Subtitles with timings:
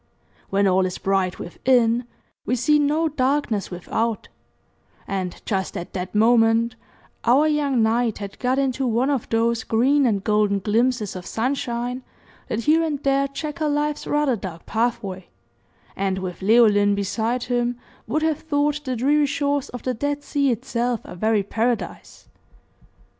[0.49, 2.05] When all is bright within,
[2.43, 4.29] we see no darkness without;
[5.07, 6.75] and just at that moment
[7.23, 12.01] our young knight had got into one of those green and golden glimpses of sunshine
[12.47, 15.27] that here and there checker life's rather dark pathway,
[15.95, 17.77] and with Leoline beside him
[18.07, 22.27] would have thought the dreary shores of the Dead Sea itself a very paradise.